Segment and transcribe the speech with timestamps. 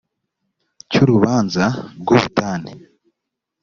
[0.91, 1.63] cy urubanza
[1.99, 2.71] rw ubutane